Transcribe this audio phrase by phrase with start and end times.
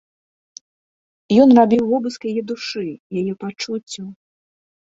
[1.43, 2.85] Ён рабіў вобыск яе душы,
[3.23, 4.07] яе пачуццяў.